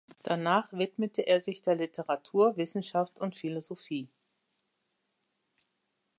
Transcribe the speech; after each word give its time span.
Danach 0.23 0.73
widmete 0.73 1.21
er 1.27 1.43
sich 1.43 1.61
der 1.61 1.75
Literatur, 1.75 2.57
Wissenschaft 2.57 3.19
und 3.19 3.35
Philosophie. 3.35 4.09